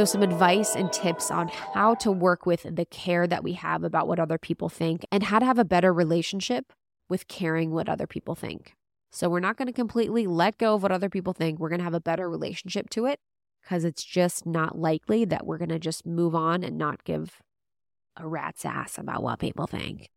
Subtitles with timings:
[0.00, 3.84] So, some advice and tips on how to work with the care that we have
[3.84, 6.72] about what other people think and how to have a better relationship
[7.10, 8.72] with caring what other people think.
[9.10, 11.58] So, we're not going to completely let go of what other people think.
[11.58, 13.20] We're going to have a better relationship to it
[13.60, 17.42] because it's just not likely that we're going to just move on and not give
[18.16, 20.08] a rat's ass about what people think.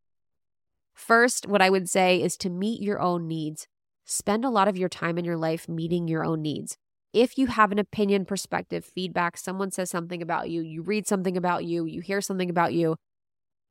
[0.93, 3.67] First, what I would say is to meet your own needs.
[4.05, 6.77] Spend a lot of your time in your life meeting your own needs
[7.13, 11.37] if you have an opinion, perspective, feedback, someone says something about you, you read something
[11.37, 12.95] about you, you hear something about you,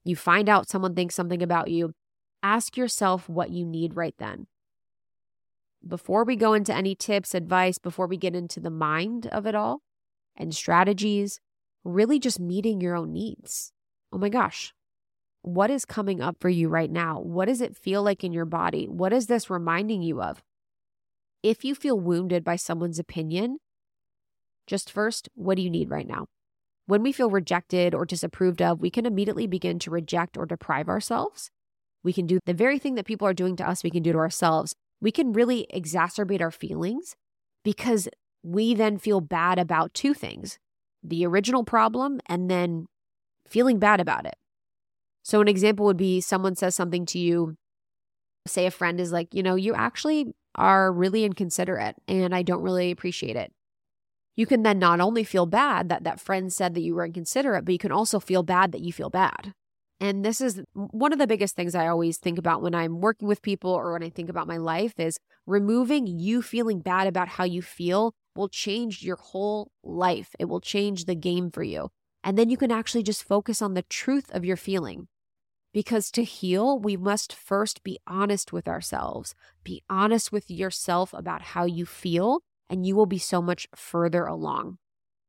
[0.05, 1.93] you find out someone thinks something about you,
[2.43, 4.47] ask yourself what you need right then.
[5.87, 9.57] Before we go into any tips, advice, before we get into the mind of it
[9.57, 9.81] all
[10.37, 11.41] and strategies,
[11.83, 13.73] really just meeting your own needs.
[14.13, 14.73] Oh my gosh,
[15.43, 17.19] what is coming up for you right now?
[17.21, 18.87] What does it feel like in your body?
[18.87, 20.45] What is this reminding you of?
[21.43, 23.59] If you feel wounded by someone's opinion,
[24.67, 26.27] just first, what do you need right now?
[26.87, 30.89] When we feel rejected or disapproved of, we can immediately begin to reject or deprive
[30.89, 31.51] ourselves.
[32.03, 34.13] We can do the very thing that people are doing to us, we can do
[34.13, 34.75] to ourselves.
[35.01, 37.15] We can really exacerbate our feelings
[37.65, 38.09] because
[38.43, 40.59] we then feel bad about two things
[41.05, 42.87] the original problem and then
[43.49, 44.37] feeling bad about it.
[45.25, 47.57] So, an example would be someone says something to you,
[48.47, 52.63] say a friend is like, you know, you actually are really inconsiderate and I don't
[52.63, 53.53] really appreciate it.
[54.35, 57.65] You can then not only feel bad that that friend said that you were inconsiderate,
[57.65, 59.53] but you can also feel bad that you feel bad.
[60.01, 63.29] And this is one of the biggest things I always think about when I'm working
[63.29, 67.29] with people or when I think about my life is removing you feeling bad about
[67.29, 70.35] how you feel will change your whole life.
[70.39, 71.91] It will change the game for you.
[72.25, 75.09] And then you can actually just focus on the truth of your feeling.
[75.73, 79.35] Because to heal, we must first be honest with ourselves.
[79.65, 84.27] Be honest with yourself about how you feel, and you will be so much further
[84.27, 84.79] along.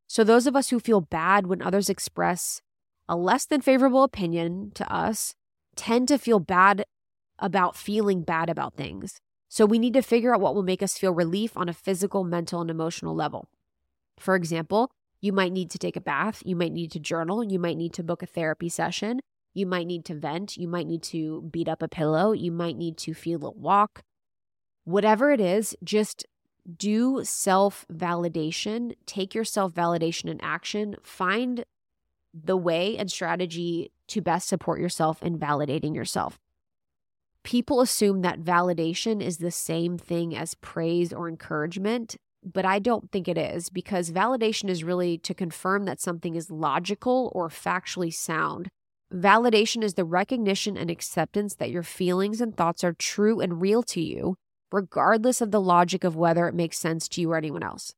[0.07, 2.61] So, those of us who feel bad when others express
[3.07, 5.33] a less than favorable opinion to us
[5.75, 6.85] tend to feel bad
[7.39, 9.19] about feeling bad about things.
[9.47, 12.25] So, we need to figure out what will make us feel relief on a physical,
[12.25, 13.47] mental, and emotional level.
[14.19, 17.59] For example, you might need to take a bath, you might need to journal, you
[17.59, 19.21] might need to book a therapy session,
[19.53, 20.57] you might need to vent.
[20.57, 22.31] You might need to beat up a pillow.
[22.31, 24.01] You might need to feel a walk.
[24.83, 26.25] Whatever it is, just
[26.77, 28.93] do self validation.
[29.05, 30.95] Take your self validation in action.
[31.03, 31.65] Find
[32.33, 36.39] the way and strategy to best support yourself in validating yourself.
[37.43, 43.11] People assume that validation is the same thing as praise or encouragement, but I don't
[43.11, 48.13] think it is because validation is really to confirm that something is logical or factually
[48.13, 48.69] sound.
[49.13, 53.83] Validation is the recognition and acceptance that your feelings and thoughts are true and real
[53.83, 54.37] to you,
[54.71, 57.93] regardless of the logic of whether it makes sense to you or anyone else.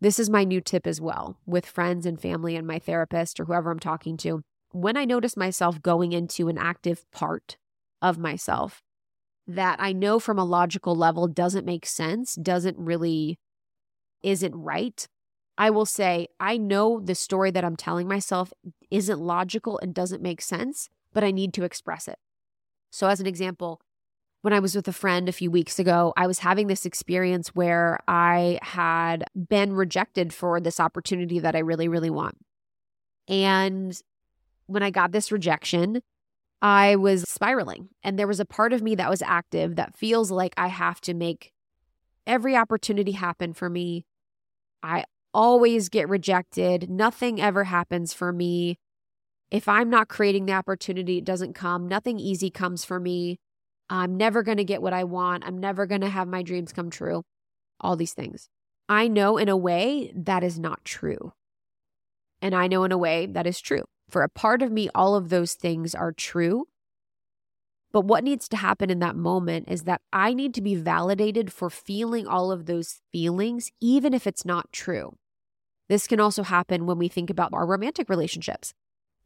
[0.00, 3.46] This is my new tip as well with friends and family and my therapist or
[3.46, 4.42] whoever I'm talking to.
[4.70, 7.56] When I notice myself going into an active part
[8.00, 8.80] of myself
[9.48, 13.38] that I know from a logical level doesn't make sense, doesn't really,
[14.22, 15.04] isn't right,
[15.62, 18.52] I will say, I know the story that I'm telling myself
[18.90, 22.18] isn't logical and doesn't make sense, but I need to express it.
[22.90, 23.80] So, as an example,
[24.40, 27.54] when I was with a friend a few weeks ago, I was having this experience
[27.54, 32.38] where I had been rejected for this opportunity that I really, really want.
[33.28, 33.96] And
[34.66, 36.02] when I got this rejection,
[36.60, 37.90] I was spiraling.
[38.02, 41.00] And there was a part of me that was active that feels like I have
[41.02, 41.52] to make
[42.26, 44.06] every opportunity happen for me.
[44.82, 45.04] I
[45.34, 46.90] always get rejected.
[46.90, 48.78] Nothing ever happens for me.
[49.50, 51.86] If I'm not creating the opportunity, it doesn't come.
[51.86, 53.38] Nothing easy comes for me.
[53.90, 55.44] I'm never going to get what I want.
[55.46, 57.22] I'm never going to have my dreams come true.
[57.80, 58.48] All these things.
[58.88, 61.32] I know in a way that is not true.
[62.40, 63.84] And I know in a way that is true.
[64.08, 66.66] For a part of me, all of those things are true.
[67.92, 71.52] But what needs to happen in that moment is that I need to be validated
[71.52, 75.16] for feeling all of those feelings, even if it's not true.
[75.92, 78.72] This can also happen when we think about our romantic relationships.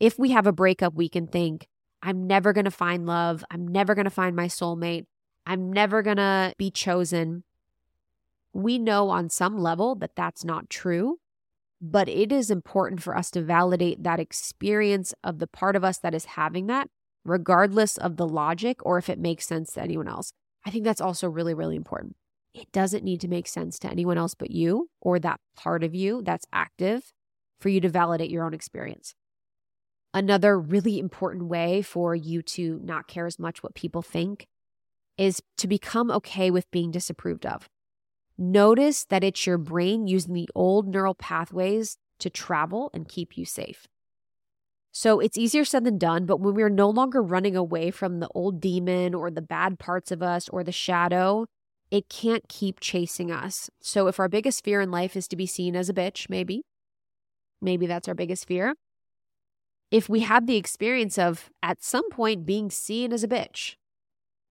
[0.01, 1.69] If we have a breakup, we can think,
[2.03, 3.45] I'm never going to find love.
[3.53, 5.07] I'm never going to find my soulmate.
[5.47, 7.45] I'm never going to be chosen.
[8.53, 11.21] We know on some level that that's not true,
[11.81, 15.99] but it is important for us to validate that experience of the part of us
[15.99, 16.91] that is having that,
[17.25, 20.33] regardless of the logic or if it makes sense to anyone else.
[20.65, 22.17] I think that's also really, really important.
[22.57, 25.95] It doesn't need to make sense to anyone else but you or that part of
[25.95, 27.13] you that's active
[27.61, 29.15] for you to validate your own experience.
[30.15, 34.47] Another really important way for you to not care as much what people think
[35.19, 37.69] is to become okay with being disapproved of.
[38.39, 43.45] Notice that it's your brain using the old neural pathways to travel and keep you
[43.45, 43.87] safe.
[44.93, 48.29] So it's easier said than done, but when we're no longer running away from the
[48.35, 51.45] old demon or the bad parts of us or the shadow,
[51.91, 53.71] it can't keep chasing us.
[53.81, 56.63] So if our biggest fear in life is to be seen as a bitch, maybe,
[57.61, 58.75] maybe that's our biggest fear.
[59.91, 63.77] If we have the experience of at some point being seen as a bitch,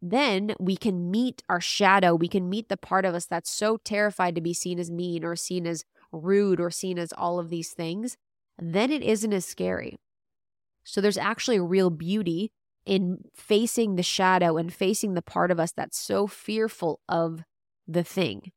[0.02, 2.16] then we can meet our shadow.
[2.16, 5.26] We can meet the part of us that's so terrified to be seen as mean
[5.26, 8.16] or seen as rude or seen as all of these things.
[8.58, 9.98] Then it isn't as scary.
[10.84, 12.52] So there's actually a real beauty
[12.86, 17.44] in facing the shadow and facing the part of us that's so fearful of
[17.88, 18.52] the thing.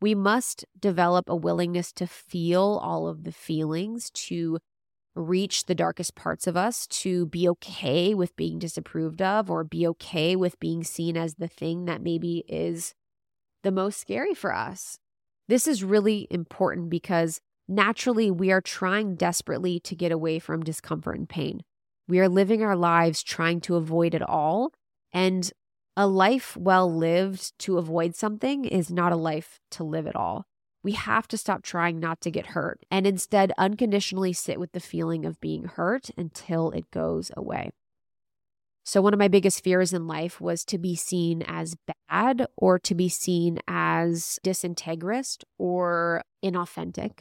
[0.00, 4.58] We must develop a willingness to feel all of the feelings, to
[5.14, 9.86] reach the darkest parts of us, to be okay with being disapproved of, or be
[9.86, 12.94] okay with being seen as the thing that maybe is
[13.62, 14.98] the most scary for us.
[15.46, 21.16] This is really important because naturally we are trying desperately to get away from discomfort
[21.16, 21.62] and pain.
[22.06, 24.72] We are living our lives trying to avoid it all.
[25.12, 25.50] And
[25.96, 30.46] a life well lived to avoid something is not a life to live at all.
[30.82, 34.80] We have to stop trying not to get hurt and instead unconditionally sit with the
[34.80, 37.70] feeling of being hurt until it goes away.
[38.86, 41.74] So, one of my biggest fears in life was to be seen as
[42.10, 47.20] bad or to be seen as disintegrist or inauthentic.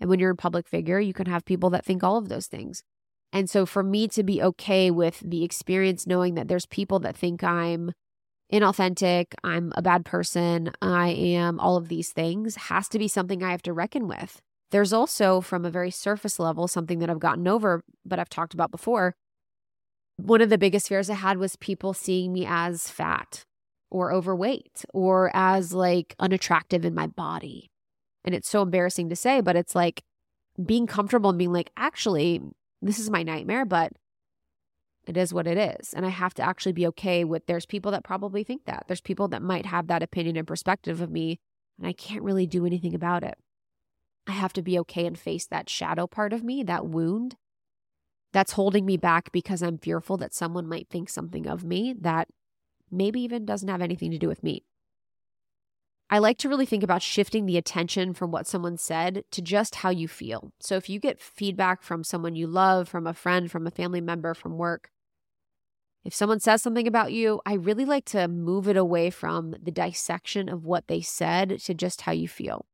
[0.00, 2.46] And when you're a public figure, you can have people that think all of those
[2.46, 2.84] things.
[3.32, 7.16] And so for me to be okay with the experience, knowing that there's people that
[7.16, 7.92] think I'm
[8.52, 13.42] inauthentic, I'm a bad person, I am all of these things, has to be something
[13.42, 14.40] I have to reckon with.
[14.70, 18.54] There's also, from a very surface level, something that I've gotten over, but I've talked
[18.54, 19.14] about before.
[20.16, 23.44] One of the biggest fears I had was people seeing me as fat
[23.90, 27.70] or overweight or as like unattractive in my body.
[28.24, 30.02] And it's so embarrassing to say, but it's like
[30.62, 32.42] being comfortable and being like, actually,
[32.80, 33.92] this is my nightmare, but
[35.06, 35.94] it is what it is.
[35.94, 38.84] And I have to actually be okay with there's people that probably think that.
[38.86, 41.40] There's people that might have that opinion and perspective of me,
[41.78, 43.38] and I can't really do anything about it.
[44.26, 47.36] I have to be okay and face that shadow part of me, that wound
[48.32, 52.28] that's holding me back because I'm fearful that someone might think something of me that
[52.90, 54.64] maybe even doesn't have anything to do with me.
[56.10, 59.76] I like to really think about shifting the attention from what someone said to just
[59.76, 60.52] how you feel.
[60.58, 64.00] So if you get feedback from someone you love, from a friend, from a family
[64.00, 64.90] member, from work,
[66.04, 69.70] if someone says something about you, I really like to move it away from the
[69.70, 72.64] dissection of what they said to just how you feel.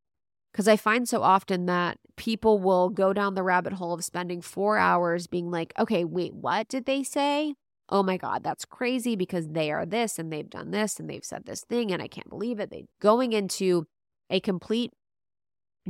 [0.52, 4.40] Because I find so often that people will go down the rabbit hole of spending
[4.40, 7.54] four hours being like, okay, wait, what did they say?
[7.88, 11.24] Oh my God, that's crazy because they are this and they've done this and they've
[11.24, 12.70] said this thing and I can't believe it.
[12.70, 13.86] They going into
[14.30, 14.92] a complete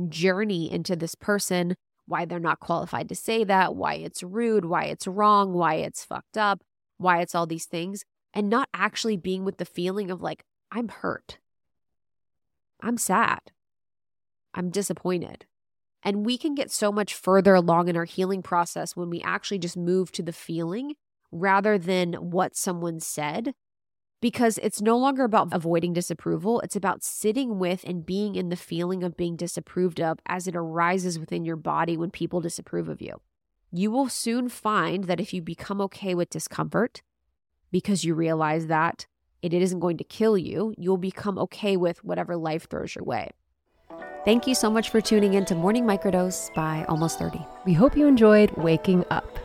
[0.09, 1.75] journey into this person,
[2.05, 6.03] why they're not qualified to say that, why it's rude, why it's wrong, why it's
[6.03, 6.61] fucked up,
[6.97, 8.03] why it's all these things,
[8.33, 11.39] and not actually being with the feeling of like, I'm hurt.
[12.81, 13.39] I'm sad.
[14.53, 15.45] I'm disappointed.
[16.03, 19.59] And we can get so much further along in our healing process when we actually
[19.59, 20.93] just move to the feeling
[21.31, 23.53] rather than what someone said
[24.21, 26.59] because it's no longer about avoiding disapproval.
[26.61, 30.55] It's about sitting with and being in the feeling of being disapproved of as it
[30.55, 33.21] arises within your body when people disapprove of you.
[33.71, 37.01] You will soon find that if you become okay with discomfort
[37.71, 39.05] because you realize that
[39.41, 43.29] it isn't going to kill you, you'll become okay with whatever life throws your way.
[44.23, 47.45] Thank you so much for tuning in to Morning Microdose by Almost 30.
[47.63, 49.44] We hope you enjoyed waking up.